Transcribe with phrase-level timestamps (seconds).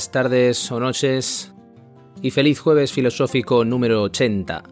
[0.00, 1.52] Días, tardes o noches
[2.22, 4.62] y feliz jueves filosófico número 80.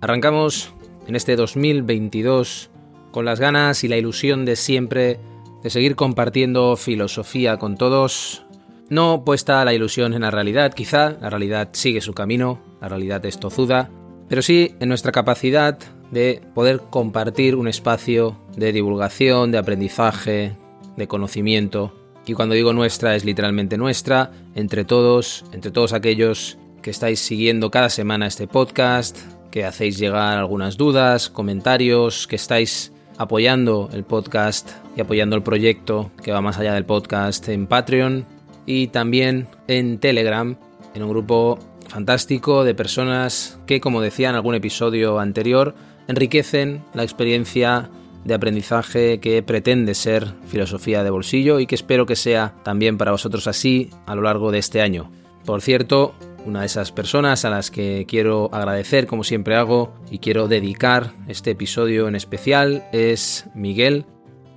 [0.00, 0.74] Arrancamos
[1.06, 2.70] en este 2022
[3.12, 5.20] con las ganas y la ilusión de siempre
[5.62, 8.44] de seguir compartiendo filosofía con todos.
[8.88, 13.24] No puesta la ilusión en la realidad, quizá la realidad sigue su camino, la realidad
[13.24, 13.88] es tozuda,
[14.28, 15.78] pero sí en nuestra capacidad
[16.10, 20.56] de poder compartir un espacio de divulgación, de aprendizaje,
[20.96, 22.01] de conocimiento.
[22.26, 27.70] Y cuando digo nuestra es literalmente nuestra, entre todos, entre todos aquellos que estáis siguiendo
[27.70, 29.18] cada semana este podcast,
[29.50, 36.10] que hacéis llegar algunas dudas, comentarios, que estáis apoyando el podcast y apoyando el proyecto
[36.22, 38.24] que va más allá del podcast en Patreon
[38.66, 40.56] y también en Telegram,
[40.94, 45.74] en un grupo fantástico de personas que, como decía en algún episodio anterior,
[46.08, 47.90] enriquecen la experiencia
[48.24, 53.12] de aprendizaje que pretende ser filosofía de bolsillo y que espero que sea también para
[53.12, 55.10] vosotros así a lo largo de este año.
[55.44, 60.18] Por cierto, una de esas personas a las que quiero agradecer como siempre hago y
[60.18, 64.06] quiero dedicar este episodio en especial es Miguel.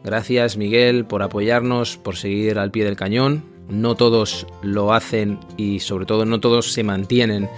[0.03, 3.43] Gracias Miguel por apoyarnos, por seguir al pie del cañón.
[3.69, 7.49] No todos lo hacen y sobre todo no todos se mantienen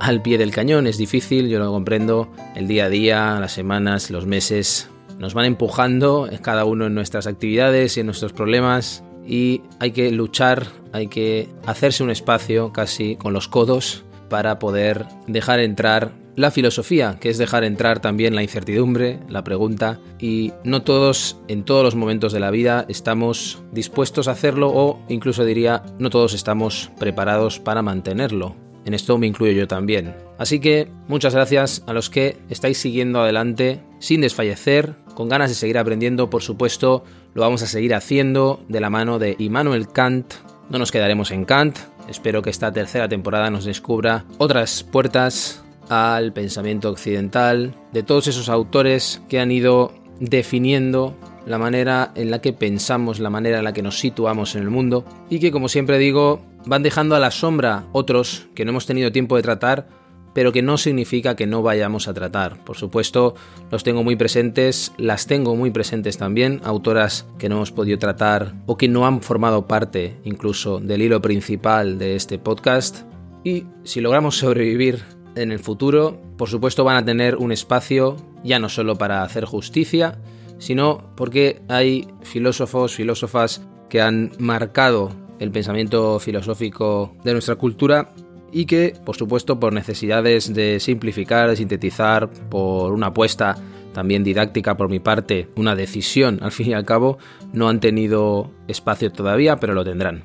[0.00, 0.86] al pie del cañón.
[0.86, 2.30] Es difícil, yo lo comprendo.
[2.54, 7.26] El día a día, las semanas, los meses nos van empujando cada uno en nuestras
[7.26, 13.16] actividades y en nuestros problemas y hay que luchar, hay que hacerse un espacio casi
[13.16, 18.42] con los codos para poder dejar entrar la filosofía, que es dejar entrar también la
[18.42, 24.28] incertidumbre, la pregunta, y no todos en todos los momentos de la vida estamos dispuestos
[24.28, 28.54] a hacerlo o incluso diría no todos estamos preparados para mantenerlo.
[28.84, 30.14] En esto me incluyo yo también.
[30.38, 35.54] Así que muchas gracias a los que estáis siguiendo adelante sin desfallecer, con ganas de
[35.54, 40.34] seguir aprendiendo, por supuesto, lo vamos a seguir haciendo de la mano de Immanuel Kant.
[40.68, 46.34] No nos quedaremos en Kant, espero que esta tercera temporada nos descubra otras puertas al
[46.34, 51.16] pensamiento occidental, de todos esos autores que han ido definiendo
[51.46, 54.70] la manera en la que pensamos, la manera en la que nos situamos en el
[54.70, 58.84] mundo y que, como siempre digo, van dejando a la sombra otros que no hemos
[58.84, 59.88] tenido tiempo de tratar,
[60.36, 62.62] pero que no significa que no vayamos a tratar.
[62.62, 63.34] Por supuesto,
[63.70, 68.52] los tengo muy presentes, las tengo muy presentes también, autoras que no hemos podido tratar
[68.66, 73.04] o que no han formado parte incluso del hilo principal de este podcast.
[73.44, 75.04] Y si logramos sobrevivir
[75.36, 79.46] en el futuro, por supuesto van a tener un espacio ya no solo para hacer
[79.46, 80.18] justicia,
[80.58, 88.12] sino porque hay filósofos, filósofas que han marcado el pensamiento filosófico de nuestra cultura
[88.56, 93.54] y que, por supuesto, por necesidades de simplificar, de sintetizar, por una apuesta
[93.92, 97.18] también didáctica por mi parte, una decisión al fin y al cabo,
[97.52, 100.24] no han tenido espacio todavía, pero lo tendrán.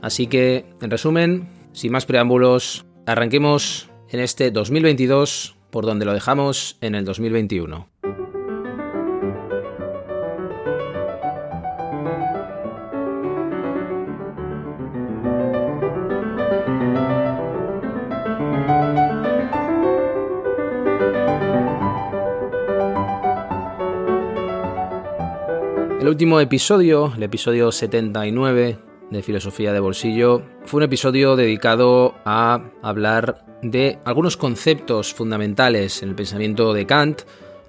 [0.00, 6.78] Así que, en resumen, sin más preámbulos, arranquemos en este 2022 por donde lo dejamos
[6.80, 7.90] en el 2021.
[26.06, 28.78] El último episodio, el episodio 79
[29.10, 36.10] de Filosofía de Bolsillo, fue un episodio dedicado a hablar de algunos conceptos fundamentales en
[36.10, 37.22] el pensamiento de Kant.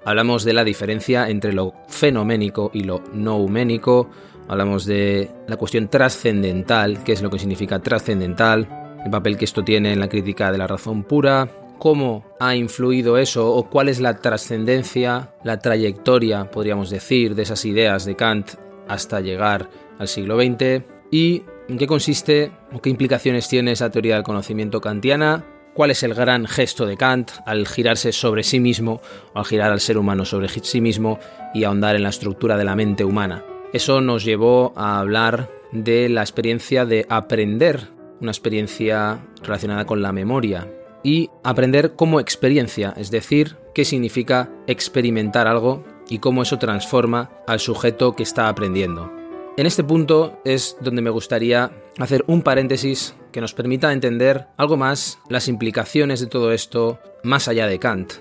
[0.04, 4.08] Hablamos de la diferencia entre lo fenoménico y lo nouménico.
[4.46, 8.68] Hablamos de la cuestión trascendental, qué es lo que significa trascendental,
[9.04, 13.18] el papel que esto tiene en la crítica de la razón pura, cómo ha influido
[13.18, 18.52] eso o cuál es la trascendencia, la trayectoria, podríamos decir, de esas ideas de Kant
[18.88, 24.14] hasta llegar al siglo XX y en qué consiste o qué implicaciones tiene esa teoría
[24.14, 25.44] del conocimiento kantiana,
[25.74, 29.00] cuál es el gran gesto de Kant al girarse sobre sí mismo
[29.34, 31.18] o al girar al ser humano sobre sí mismo
[31.54, 33.44] y ahondar en la estructura de la mente humana.
[33.72, 37.88] Eso nos llevó a hablar de la experiencia de aprender,
[38.20, 40.66] una experiencia relacionada con la memoria,
[41.02, 47.60] y aprender como experiencia, es decir, qué significa experimentar algo y cómo eso transforma al
[47.60, 49.12] sujeto que está aprendiendo.
[49.56, 54.76] En este punto es donde me gustaría hacer un paréntesis que nos permita entender algo
[54.76, 58.12] más las implicaciones de todo esto más allá de Kant.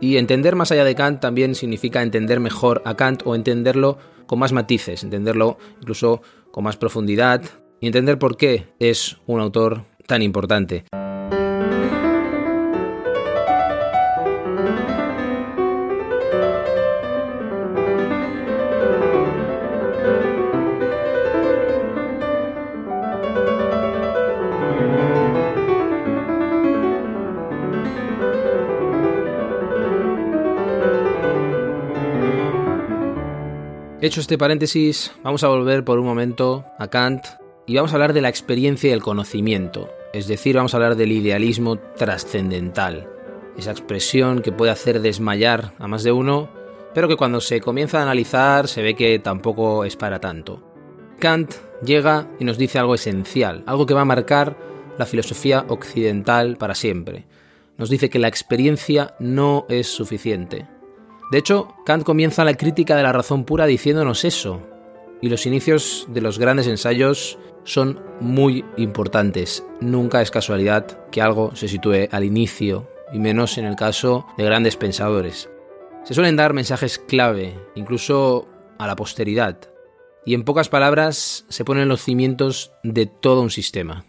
[0.00, 4.38] Y entender más allá de Kant también significa entender mejor a Kant o entenderlo con
[4.38, 6.20] más matices, entenderlo incluso
[6.50, 7.42] con más profundidad
[7.80, 10.84] y entender por qué es un autor tan importante.
[34.02, 37.24] Hecho este paréntesis, vamos a volver por un momento a Kant
[37.68, 40.96] y vamos a hablar de la experiencia y el conocimiento, es decir, vamos a hablar
[40.96, 43.08] del idealismo trascendental,
[43.56, 46.50] esa expresión que puede hacer desmayar a más de uno,
[46.92, 50.60] pero que cuando se comienza a analizar se ve que tampoco es para tanto.
[51.20, 51.54] Kant
[51.84, 54.56] llega y nos dice algo esencial, algo que va a marcar
[54.98, 57.26] la filosofía occidental para siempre.
[57.78, 60.66] Nos dice que la experiencia no es suficiente,
[61.32, 64.60] de hecho, Kant comienza la crítica de la razón pura diciéndonos eso,
[65.22, 69.64] y los inicios de los grandes ensayos son muy importantes.
[69.80, 74.44] Nunca es casualidad que algo se sitúe al inicio, y menos en el caso de
[74.44, 75.48] grandes pensadores.
[76.04, 78.46] Se suelen dar mensajes clave, incluso
[78.78, 79.58] a la posteridad,
[80.26, 84.04] y en pocas palabras se ponen los cimientos de todo un sistema.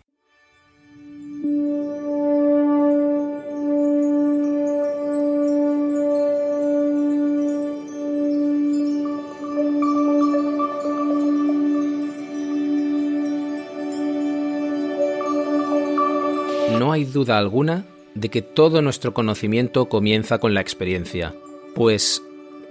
[16.94, 21.34] No hay duda alguna de que todo nuestro conocimiento comienza con la experiencia,
[21.74, 22.22] pues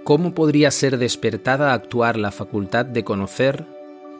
[0.05, 3.65] ¿cómo podría ser despertada a actuar la facultad de conocer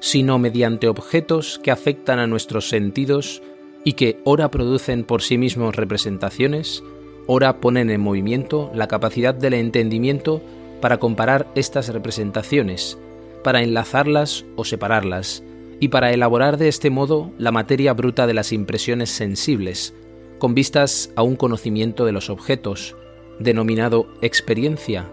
[0.01, 3.41] sino mediante objetos que afectan a nuestros sentidos
[3.85, 6.83] y que ora producen por sí mismos representaciones,
[7.25, 10.41] ora ponen en movimiento la capacidad del entendimiento
[10.81, 12.97] para comparar estas representaciones,
[13.41, 15.43] para enlazarlas o separarlas,
[15.83, 19.93] y para elaborar de este modo la materia bruta de las impresiones sensibles,
[20.39, 22.95] con vistas a un conocimiento de los objetos,
[23.37, 25.09] denominado experiencia.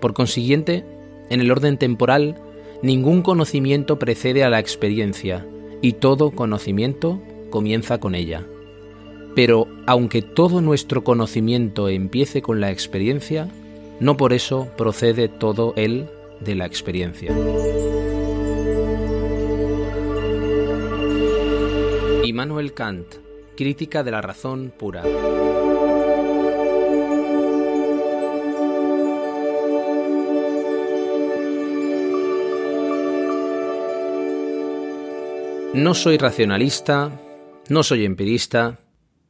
[0.00, 0.82] Por consiguiente,
[1.28, 2.40] en el orden temporal,
[2.80, 5.46] ningún conocimiento precede a la experiencia,
[5.82, 8.46] y todo conocimiento comienza con ella.
[9.34, 13.50] Pero aunque todo nuestro conocimiento empiece con la experiencia,
[14.00, 16.08] no por eso procede todo él
[16.40, 17.30] de la experiencia.
[22.32, 23.16] Immanuel Kant,
[23.54, 25.02] Crítica de la Razón Pura.
[35.74, 37.20] No soy racionalista,
[37.68, 38.78] no soy empirista.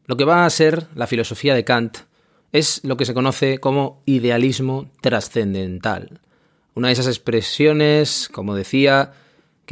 [0.07, 1.99] Lo que va a ser la filosofía de Kant
[2.53, 6.21] es lo que se conoce como idealismo trascendental.
[6.75, 9.13] Una de esas expresiones, como decía,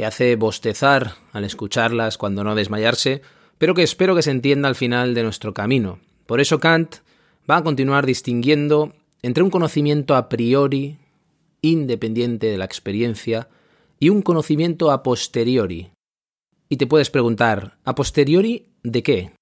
[0.01, 3.21] que hace bostezar al escucharlas cuando no desmayarse,
[3.59, 5.99] pero que espero que se entienda al final de nuestro camino.
[6.25, 6.97] Por eso Kant
[7.51, 10.97] va a continuar distinguiendo entre un conocimiento a priori,
[11.61, 13.51] independiente de la experiencia,
[13.99, 15.91] y un conocimiento a posteriori.
[16.71, 19.33] Y te puedes preguntar, ¿a posteriori de qué?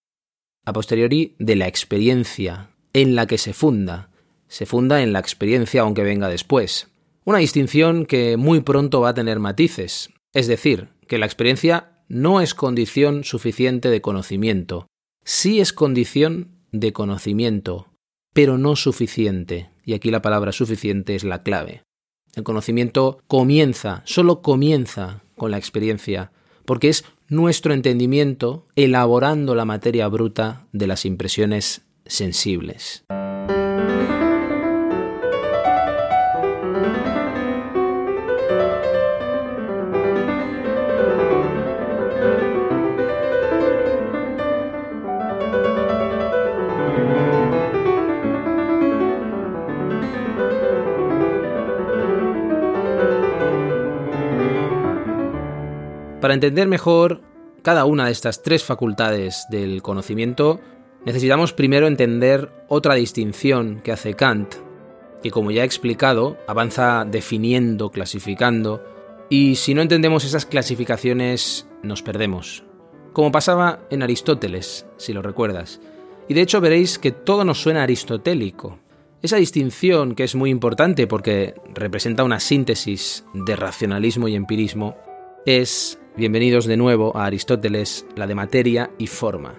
[0.64, 4.10] A posteriori de la experiencia, en la que se funda.
[4.48, 6.88] Se funda en la experiencia aunque venga después.
[7.24, 12.40] Una distinción que muy pronto va a tener matices, es decir, que la experiencia no
[12.40, 14.86] es condición suficiente de conocimiento,
[15.24, 17.88] sí es condición de conocimiento,
[18.32, 19.70] pero no suficiente.
[19.84, 21.82] Y aquí la palabra suficiente es la clave.
[22.34, 26.30] El conocimiento comienza, solo comienza con la experiencia,
[26.64, 33.04] porque es nuestro entendimiento elaborando la materia bruta de las impresiones sensibles.
[56.28, 57.22] Para entender mejor
[57.62, 60.60] cada una de estas tres facultades del conocimiento,
[61.06, 64.56] necesitamos primero entender otra distinción que hace Kant,
[65.22, 68.84] que como ya he explicado, avanza definiendo, clasificando,
[69.30, 72.62] y si no entendemos esas clasificaciones nos perdemos,
[73.14, 75.80] como pasaba en Aristóteles, si lo recuerdas.
[76.28, 78.78] Y de hecho veréis que todo nos suena aristotélico.
[79.22, 84.94] Esa distinción, que es muy importante porque representa una síntesis de racionalismo y empirismo,
[85.46, 89.54] es, bienvenidos de nuevo a Aristóteles, la de materia y forma.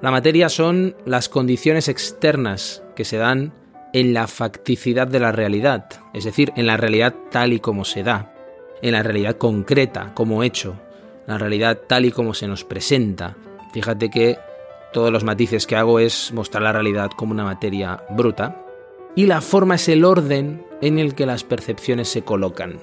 [0.00, 3.52] La materia son las condiciones externas que se dan
[3.92, 8.04] en la facticidad de la realidad, es decir, en la realidad tal y como se
[8.04, 8.32] da,
[8.80, 10.76] en la realidad concreta, como hecho,
[11.26, 13.36] la realidad tal y como se nos presenta.
[13.72, 14.38] Fíjate que
[14.92, 18.64] todos los matices que hago es mostrar la realidad como una materia bruta,
[19.16, 22.78] y la forma es el orden en el que las percepciones se colocan,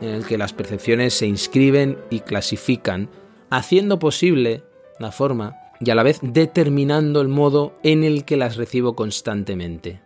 [0.00, 3.08] en el que las percepciones se inscriben y clasifican,
[3.50, 4.64] haciendo posible
[4.98, 10.00] la forma y a la vez determinando el modo en el que las recibo constantemente.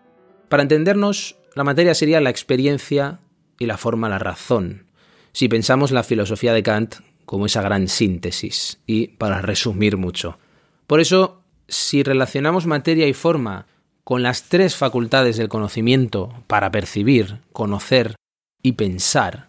[0.48, 3.20] Para entendernos, la materia sería la experiencia
[3.58, 4.86] y la forma la razón,
[5.32, 10.38] si pensamos la filosofía de Kant como esa gran síntesis, y para resumir mucho.
[10.86, 13.66] Por eso, si relacionamos materia y forma
[14.02, 18.14] con las tres facultades del conocimiento para percibir, conocer
[18.62, 19.47] y pensar,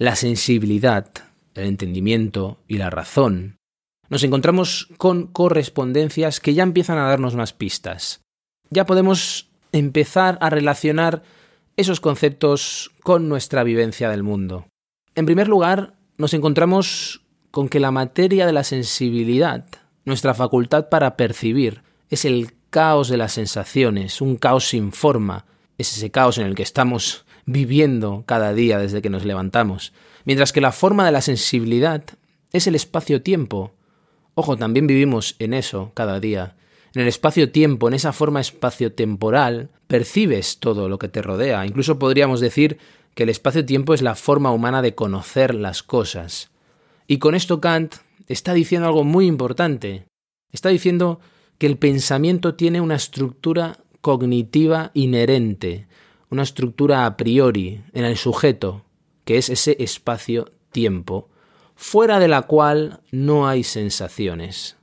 [0.00, 1.08] la sensibilidad,
[1.54, 3.58] el entendimiento y la razón,
[4.08, 8.22] nos encontramos con correspondencias que ya empiezan a darnos más pistas.
[8.70, 11.22] Ya podemos empezar a relacionar
[11.76, 14.66] esos conceptos con nuestra vivencia del mundo.
[15.14, 19.66] En primer lugar, nos encontramos con que la materia de la sensibilidad,
[20.06, 25.44] nuestra facultad para percibir, es el caos de las sensaciones, un caos sin forma,
[25.76, 29.92] es ese caos en el que estamos viviendo cada día desde que nos levantamos,
[30.24, 32.04] mientras que la forma de la sensibilidad
[32.52, 33.72] es el espacio-tiempo.
[34.34, 36.56] Ojo, también vivimos en eso cada día,
[36.94, 41.66] en el espacio-tiempo, en esa forma espacio-temporal, percibes todo lo que te rodea.
[41.66, 42.78] Incluso podríamos decir
[43.14, 46.50] que el espacio-tiempo es la forma humana de conocer las cosas.
[47.06, 47.96] Y con esto Kant
[48.28, 50.04] está diciendo algo muy importante.
[50.52, 51.20] Está diciendo
[51.58, 55.86] que el pensamiento tiene una estructura cognitiva inherente,
[56.30, 58.84] una estructura a priori en el sujeto,
[59.24, 61.28] que es ese espacio-tiempo,
[61.74, 64.76] fuera de la cual no hay sensaciones.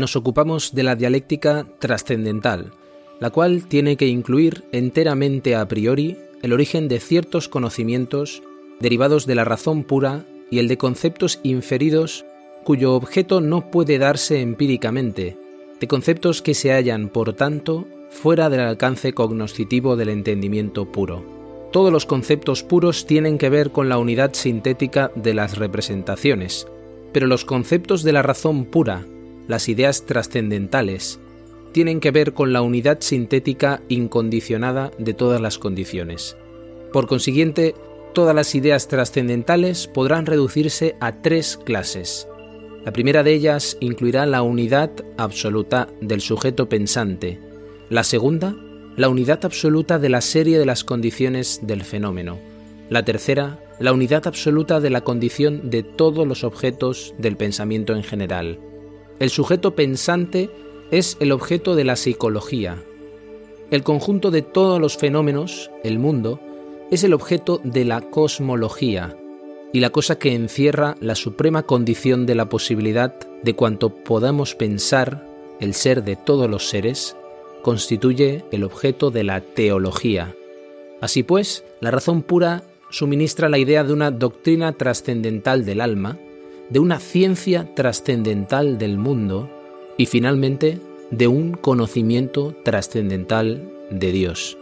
[0.00, 2.72] nos ocupamos de la dialéctica trascendental,
[3.20, 8.42] la cual tiene que incluir enteramente a priori el origen de ciertos conocimientos
[8.80, 12.24] derivados de la razón pura y el de conceptos inferidos
[12.64, 15.36] cuyo objeto no puede darse empíricamente,
[15.80, 21.24] de conceptos que se hallan, por tanto, fuera del alcance cognoscitivo del entendimiento puro.
[21.72, 26.66] Todos los conceptos puros tienen que ver con la unidad sintética de las representaciones,
[27.12, 29.06] pero los conceptos de la razón pura,
[29.46, 31.20] las ideas trascendentales,
[31.72, 36.36] tienen que ver con la unidad sintética incondicionada de todas las condiciones.
[36.92, 37.74] Por consiguiente,
[38.12, 42.28] todas las ideas trascendentales podrán reducirse a tres clases.
[42.84, 47.38] La primera de ellas incluirá la unidad absoluta del sujeto pensante.
[47.90, 48.56] La segunda,
[48.96, 52.38] la unidad absoluta de la serie de las condiciones del fenómeno.
[52.88, 58.02] La tercera, la unidad absoluta de la condición de todos los objetos del pensamiento en
[58.02, 58.58] general.
[59.20, 60.50] El sujeto pensante
[60.90, 62.82] es el objeto de la psicología.
[63.70, 66.40] El conjunto de todos los fenómenos, el mundo,
[66.90, 69.16] es el objeto de la cosmología
[69.72, 75.24] y la cosa que encierra la suprema condición de la posibilidad de cuanto podamos pensar,
[75.60, 77.16] el ser de todos los seres,
[77.62, 80.34] constituye el objeto de la teología.
[81.00, 86.18] Así pues, la razón pura suministra la idea de una doctrina trascendental del alma,
[86.68, 89.48] de una ciencia trascendental del mundo
[90.00, 90.78] y finalmente
[91.10, 94.56] de un conocimiento trascendental de Dios.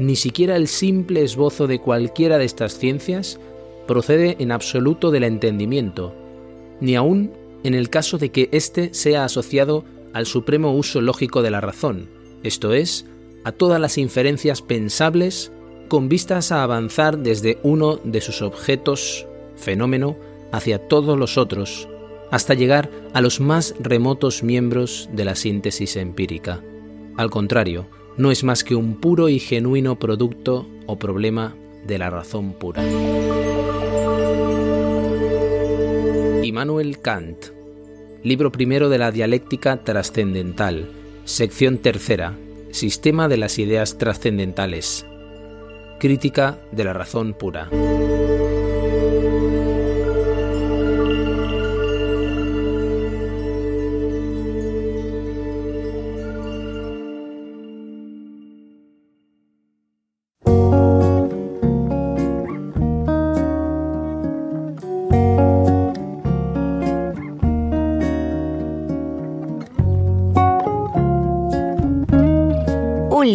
[0.00, 3.38] Ni siquiera el simple esbozo de cualquiera de estas ciencias
[3.86, 6.12] procede en absoluto del entendimiento,
[6.80, 7.30] ni aun
[7.62, 12.08] en el caso de que éste sea asociado al supremo uso lógico de la razón,
[12.42, 13.06] esto es,
[13.44, 15.52] a todas las inferencias pensables
[15.86, 20.16] con vistas a avanzar desde uno de sus objetos, fenómeno,
[20.50, 21.86] hacia todos los otros,
[22.34, 26.60] hasta llegar a los más remotos miembros de la síntesis empírica.
[27.16, 27.86] Al contrario,
[28.16, 31.54] no es más que un puro y genuino producto o problema
[31.86, 32.82] de la razón pura.
[36.42, 37.46] Immanuel Kant,
[38.24, 40.90] libro primero de la dialéctica trascendental,
[41.24, 42.36] sección tercera,
[42.72, 45.06] Sistema de las ideas trascendentales,
[46.00, 47.68] crítica de la razón pura.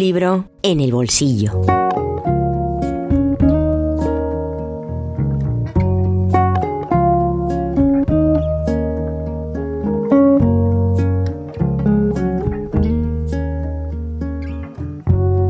[0.00, 1.60] Libro en el bolsillo.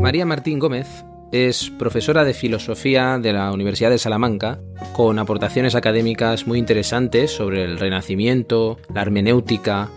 [0.00, 4.58] María Martín Gómez es profesora de filosofía de la Universidad de Salamanca,
[4.92, 9.90] con aportaciones académicas muy interesantes sobre el Renacimiento, la hermenéutica,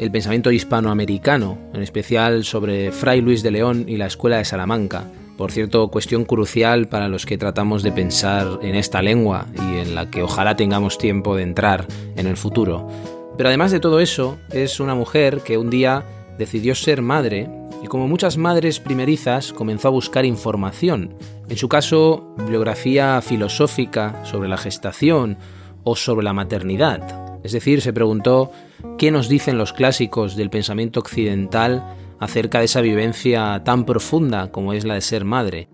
[0.00, 5.04] el pensamiento hispanoamericano, en especial sobre Fray Luis de León y la Escuela de Salamanca.
[5.36, 9.94] Por cierto, cuestión crucial para los que tratamos de pensar en esta lengua y en
[9.94, 12.88] la que ojalá tengamos tiempo de entrar en el futuro.
[13.36, 16.02] Pero además de todo eso, es una mujer que un día
[16.38, 17.50] decidió ser madre
[17.82, 21.14] y como muchas madres primerizas comenzó a buscar información,
[21.46, 25.36] en su caso bibliografía filosófica sobre la gestación
[25.84, 27.29] o sobre la maternidad.
[27.42, 28.50] Es decir, se preguntó
[28.98, 31.84] qué nos dicen los clásicos del pensamiento occidental
[32.18, 35.68] acerca de esa vivencia tan profunda como es la de ser madre.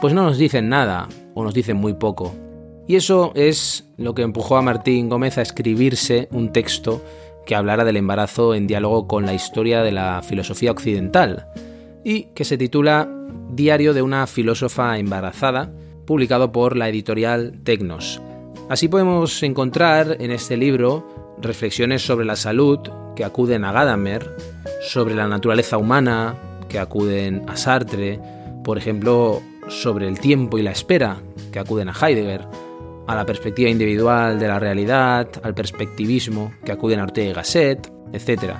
[0.00, 2.34] Pues no nos dicen nada, o nos dicen muy poco.
[2.88, 7.02] Y eso es lo que empujó a Martín Gómez a escribirse un texto
[7.44, 11.48] que hablara del embarazo en diálogo con la historia de la filosofía occidental
[12.04, 13.08] y que se titula
[13.50, 15.72] Diario de una filósofa embarazada,
[16.04, 18.20] publicado por la editorial Tecnos.
[18.68, 22.80] Así podemos encontrar en este libro reflexiones sobre la salud
[23.14, 24.36] que acuden a Gadamer,
[24.82, 26.34] sobre la naturaleza humana
[26.68, 28.18] que acuden a Sartre,
[28.64, 31.18] por ejemplo, sobre el tiempo y la espera
[31.52, 32.44] que acuden a Heidegger,
[33.06, 37.92] a la perspectiva individual de la realidad, al perspectivismo que acuden a Ortega y Gasset,
[38.12, 38.54] etc.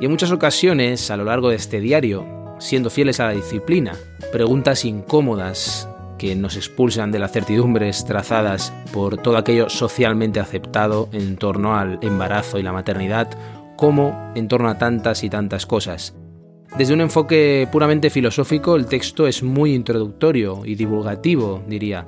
[0.00, 2.26] Y en muchas ocasiones, a lo largo de este diario,
[2.58, 3.94] siendo fieles a la disciplina,
[4.32, 11.36] preguntas incómodas que nos expulsan de las certidumbres trazadas por todo aquello socialmente aceptado en
[11.36, 13.28] torno al embarazo y la maternidad,
[13.76, 16.14] como en torno a tantas y tantas cosas.
[16.76, 22.06] Desde un enfoque puramente filosófico, el texto es muy introductorio y divulgativo, diría,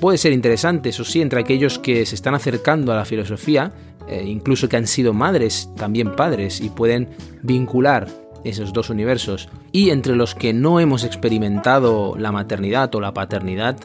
[0.00, 3.72] puede ser interesante, eso sí, entre aquellos que se están acercando a la filosofía,
[4.08, 7.08] eh, incluso que han sido madres, también padres, y pueden
[7.42, 9.48] vincular esos dos universos.
[9.72, 13.76] Y entre los que no hemos experimentado la maternidad o la paternidad,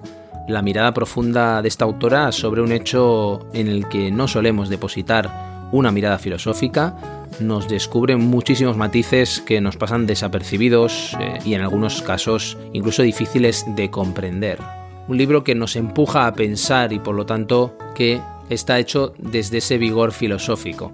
[0.48, 5.68] la mirada profunda de esta autora sobre un hecho en el que no solemos depositar
[5.72, 6.96] una mirada filosófica,
[7.40, 13.66] nos descubre muchísimos matices que nos pasan desapercibidos eh, y en algunos casos incluso difíciles
[13.76, 14.60] de comprender
[15.08, 19.58] un libro que nos empuja a pensar y por lo tanto que está hecho desde
[19.58, 20.92] ese vigor filosófico.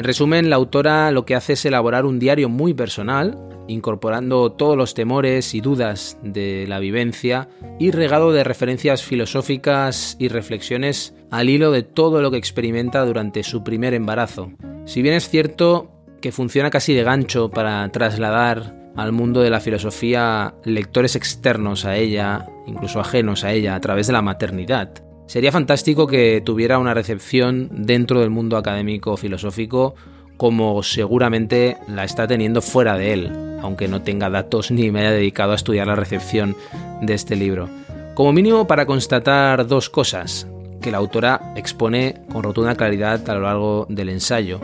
[0.00, 3.36] En resumen, la autora lo que hace es elaborar un diario muy personal,
[3.68, 10.28] incorporando todos los temores y dudas de la vivencia y regado de referencias filosóficas y
[10.28, 14.52] reflexiones al hilo de todo lo que experimenta durante su primer embarazo.
[14.86, 15.90] Si bien es cierto
[16.22, 21.98] que funciona casi de gancho para trasladar al mundo de la filosofía lectores externos a
[21.98, 25.09] ella, incluso ajenos a ella, a través de la maternidad.
[25.30, 29.94] Sería fantástico que tuviera una recepción dentro del mundo académico filosófico
[30.36, 35.12] como seguramente la está teniendo fuera de él, aunque no tenga datos ni me haya
[35.12, 36.56] dedicado a estudiar la recepción
[37.00, 37.68] de este libro.
[38.16, 40.48] Como mínimo para constatar dos cosas
[40.82, 44.58] que la autora expone con rotunda claridad a lo largo del ensayo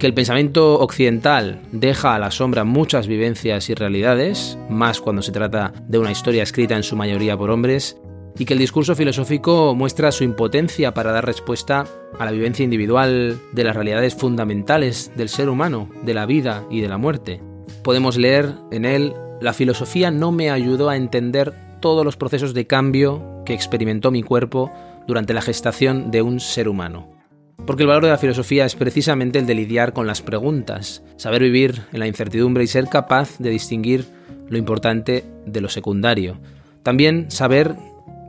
[0.00, 5.30] que el pensamiento occidental deja a la sombra muchas vivencias y realidades, más cuando se
[5.30, 7.96] trata de una historia escrita en su mayoría por hombres,
[8.38, 11.86] y que el discurso filosófico muestra su impotencia para dar respuesta
[12.18, 16.80] a la vivencia individual de las realidades fundamentales del ser humano, de la vida y
[16.80, 17.40] de la muerte.
[17.82, 22.66] Podemos leer en él, la filosofía no me ayudó a entender todos los procesos de
[22.66, 24.72] cambio que experimentó mi cuerpo
[25.06, 27.08] durante la gestación de un ser humano.
[27.66, 31.42] Porque el valor de la filosofía es precisamente el de lidiar con las preguntas, saber
[31.42, 34.06] vivir en la incertidumbre y ser capaz de distinguir
[34.48, 36.38] lo importante de lo secundario.
[36.82, 37.76] También saber,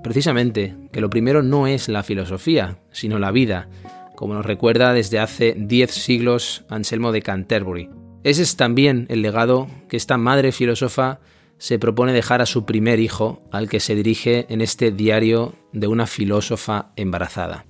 [0.03, 3.69] precisamente, que lo primero no es la filosofía, sino la vida,
[4.15, 7.89] como nos recuerda desde hace diez siglos Anselmo de Canterbury.
[8.23, 11.19] Ese es también el legado que esta madre filósofa
[11.57, 15.87] se propone dejar a su primer hijo, al que se dirige en este diario de
[15.87, 17.65] una filósofa embarazada.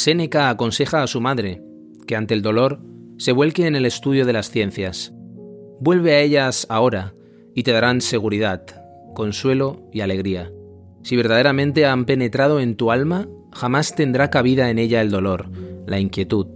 [0.00, 1.60] Séneca aconseja a su madre
[2.06, 2.80] que ante el dolor
[3.18, 5.12] se vuelque en el estudio de las ciencias.
[5.78, 7.12] Vuelve a ellas ahora
[7.54, 8.64] y te darán seguridad,
[9.14, 10.50] consuelo y alegría.
[11.02, 15.50] Si verdaderamente han penetrado en tu alma, jamás tendrá cabida en ella el dolor,
[15.86, 16.46] la inquietud,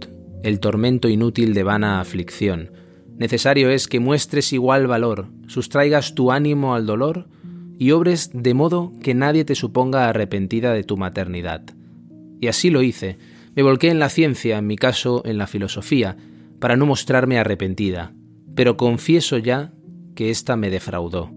[0.41, 2.71] el tormento inútil de vana aflicción.
[3.15, 7.27] Necesario es que muestres igual valor, sustraigas tu ánimo al dolor
[7.77, 11.61] y obres de modo que nadie te suponga arrepentida de tu maternidad.
[12.41, 13.17] Y así lo hice.
[13.55, 16.17] Me volqué en la ciencia, en mi caso en la filosofía,
[16.59, 18.13] para no mostrarme arrepentida,
[18.53, 19.73] pero confieso ya
[20.15, 21.31] que ésta me defraudó.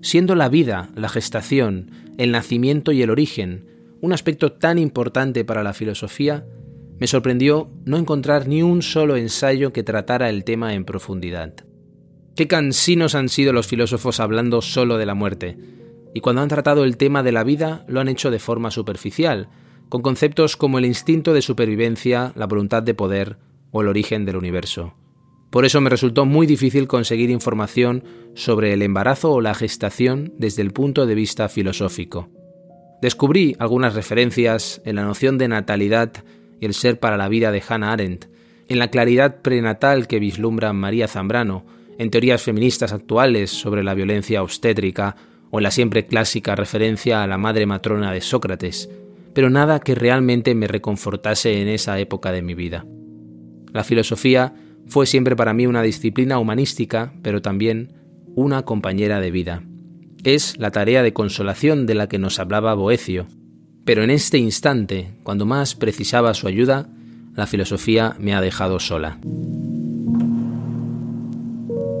[0.00, 3.66] Siendo la vida, la gestación, el nacimiento y el origen
[4.00, 6.46] un aspecto tan importante para la filosofía,
[6.98, 11.54] me sorprendió no encontrar ni un solo ensayo que tratara el tema en profundidad.
[12.34, 15.58] Qué cansinos han sido los filósofos hablando solo de la muerte,
[16.14, 19.48] y cuando han tratado el tema de la vida lo han hecho de forma superficial,
[19.90, 23.36] con conceptos como el instinto de supervivencia, la voluntad de poder
[23.72, 24.94] o el origen del universo.
[25.50, 30.62] Por eso me resultó muy difícil conseguir información sobre el embarazo o la gestación desde
[30.62, 32.28] el punto de vista filosófico.
[33.02, 36.12] Descubrí algunas referencias en la noción de natalidad
[36.60, 38.26] y el ser para la vida de Hannah Arendt,
[38.68, 41.66] en la claridad prenatal que vislumbra María Zambrano,
[41.98, 45.16] en teorías feministas actuales sobre la violencia obstétrica
[45.50, 48.88] o en la siempre clásica referencia a la madre matrona de Sócrates,
[49.34, 52.84] pero nada que realmente me reconfortase en esa época de mi vida.
[53.72, 54.54] La filosofía
[54.86, 57.92] fue siempre para mí una disciplina humanística, pero también
[58.34, 59.62] una compañera de vida.
[60.24, 63.26] Es la tarea de consolación de la que nos hablaba Boecio,
[63.84, 66.88] pero en este instante, cuando más precisaba su ayuda,
[67.34, 69.18] la filosofía me ha dejado sola.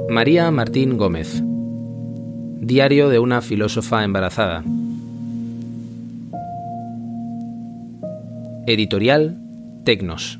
[0.08, 1.42] María Martín Gómez
[2.60, 4.64] Diario de una filósofa embarazada
[8.66, 9.38] Editorial
[9.84, 10.39] Tecnos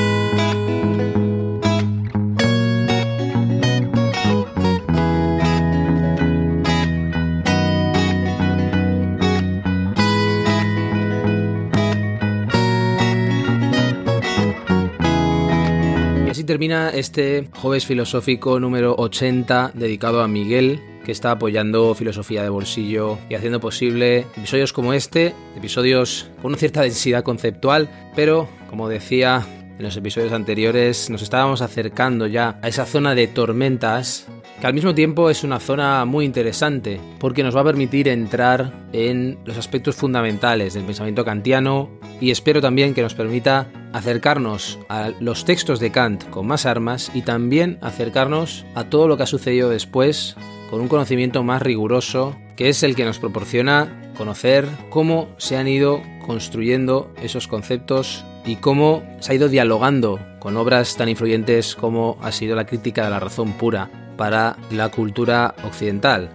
[16.51, 23.19] Termina este jueves filosófico número 80 dedicado a Miguel, que está apoyando filosofía de bolsillo
[23.29, 29.47] y haciendo posible episodios como este, episodios con una cierta densidad conceptual, pero como decía
[29.77, 34.27] en los episodios anteriores, nos estábamos acercando ya a esa zona de tormentas
[34.61, 38.71] que al mismo tiempo es una zona muy interesante porque nos va a permitir entrar
[38.93, 45.09] en los aspectos fundamentales del pensamiento kantiano y espero también que nos permita acercarnos a
[45.19, 49.27] los textos de Kant con más armas y también acercarnos a todo lo que ha
[49.27, 50.35] sucedido después
[50.69, 55.67] con un conocimiento más riguroso que es el que nos proporciona conocer cómo se han
[55.67, 62.19] ido construyendo esos conceptos y cómo se ha ido dialogando con obras tan influyentes como
[62.21, 63.89] ha sido la crítica de la razón pura
[64.21, 66.29] para la cultura occidental.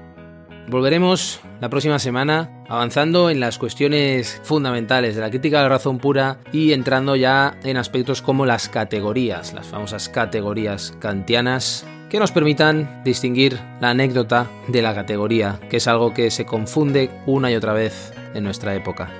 [0.67, 5.99] Volveremos la próxima semana avanzando en las cuestiones fundamentales de la crítica de la razón
[5.99, 12.33] pura y entrando ya en aspectos como las categorías, las famosas categorías kantianas que nos
[12.33, 17.55] permitan distinguir la anécdota de la categoría, que es algo que se confunde una y
[17.55, 19.13] otra vez en nuestra época.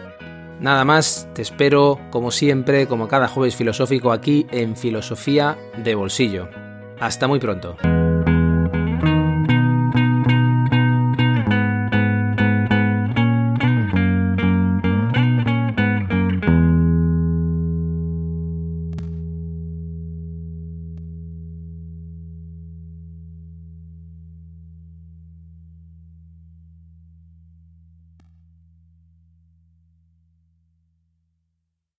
[0.59, 6.49] Nada más, te espero como siempre, como cada jueves filosófico aquí en Filosofía de Bolsillo.
[6.99, 7.77] Hasta muy pronto.